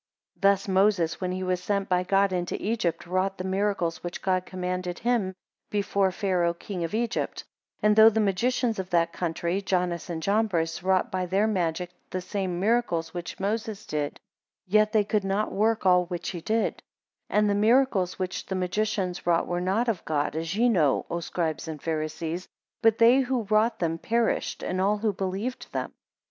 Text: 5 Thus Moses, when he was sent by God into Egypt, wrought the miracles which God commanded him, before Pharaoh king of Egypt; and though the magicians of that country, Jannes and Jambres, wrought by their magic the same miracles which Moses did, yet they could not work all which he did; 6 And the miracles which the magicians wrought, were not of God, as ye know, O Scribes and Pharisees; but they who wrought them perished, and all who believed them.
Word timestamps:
5 0.37 0.41
Thus 0.41 0.67
Moses, 0.67 1.21
when 1.21 1.31
he 1.31 1.43
was 1.43 1.61
sent 1.61 1.87
by 1.87 2.01
God 2.01 2.33
into 2.33 2.59
Egypt, 2.59 3.05
wrought 3.05 3.37
the 3.37 3.43
miracles 3.43 4.03
which 4.03 4.23
God 4.23 4.47
commanded 4.47 4.97
him, 4.97 5.35
before 5.69 6.09
Pharaoh 6.11 6.55
king 6.55 6.83
of 6.83 6.95
Egypt; 6.95 7.43
and 7.83 7.95
though 7.95 8.09
the 8.09 8.19
magicians 8.19 8.79
of 8.79 8.89
that 8.89 9.13
country, 9.13 9.61
Jannes 9.61 10.09
and 10.09 10.23
Jambres, 10.23 10.81
wrought 10.81 11.11
by 11.11 11.27
their 11.27 11.45
magic 11.45 11.91
the 12.09 12.19
same 12.19 12.59
miracles 12.59 13.13
which 13.13 13.39
Moses 13.39 13.85
did, 13.85 14.19
yet 14.65 14.91
they 14.91 15.03
could 15.03 15.23
not 15.23 15.51
work 15.51 15.85
all 15.85 16.05
which 16.07 16.29
he 16.29 16.41
did; 16.41 16.77
6 16.77 16.81
And 17.29 17.47
the 17.47 17.53
miracles 17.53 18.17
which 18.17 18.47
the 18.47 18.55
magicians 18.55 19.27
wrought, 19.27 19.45
were 19.45 19.61
not 19.61 19.87
of 19.87 20.03
God, 20.03 20.35
as 20.35 20.55
ye 20.55 20.67
know, 20.67 21.05
O 21.11 21.19
Scribes 21.19 21.67
and 21.67 21.79
Pharisees; 21.79 22.47
but 22.81 22.97
they 22.97 23.19
who 23.19 23.43
wrought 23.43 23.77
them 23.77 23.99
perished, 23.99 24.63
and 24.63 24.81
all 24.81 24.97
who 24.97 25.13
believed 25.13 25.71
them. 25.73 25.93